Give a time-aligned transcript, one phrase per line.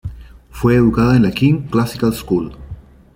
[0.49, 2.53] Fue educada en la King Classical School.